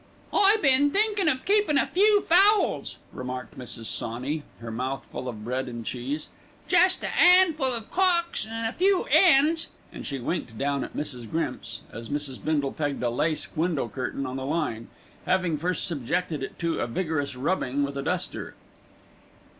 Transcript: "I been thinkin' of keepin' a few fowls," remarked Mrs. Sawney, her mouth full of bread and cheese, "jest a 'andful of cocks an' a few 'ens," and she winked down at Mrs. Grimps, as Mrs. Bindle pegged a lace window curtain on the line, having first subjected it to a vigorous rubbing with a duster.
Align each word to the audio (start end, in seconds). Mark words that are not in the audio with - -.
"I 0.33 0.57
been 0.63 0.89
thinkin' 0.89 1.27
of 1.29 1.45
keepin' 1.45 1.77
a 1.77 1.85
few 1.85 2.21
fowls," 2.21 2.97
remarked 3.13 3.55
Mrs. 3.55 3.85
Sawney, 3.85 4.41
her 4.59 4.71
mouth 4.71 5.05
full 5.05 5.29
of 5.29 5.45
bread 5.45 5.69
and 5.69 5.85
cheese, 5.85 6.27
"jest 6.67 7.03
a 7.03 7.11
'andful 7.15 7.71
of 7.71 7.91
cocks 7.91 8.47
an' 8.47 8.65
a 8.65 8.73
few 8.73 9.05
'ens," 9.11 9.67
and 9.93 10.07
she 10.07 10.17
winked 10.17 10.57
down 10.57 10.83
at 10.83 10.97
Mrs. 10.97 11.29
Grimps, 11.29 11.81
as 11.93 12.09
Mrs. 12.09 12.43
Bindle 12.43 12.73
pegged 12.73 13.03
a 13.03 13.11
lace 13.11 13.55
window 13.55 13.87
curtain 13.87 14.25
on 14.25 14.37
the 14.37 14.43
line, 14.45 14.87
having 15.27 15.55
first 15.55 15.85
subjected 15.85 16.41
it 16.41 16.57
to 16.57 16.79
a 16.79 16.87
vigorous 16.87 17.35
rubbing 17.35 17.83
with 17.83 17.95
a 17.95 18.01
duster. 18.01 18.55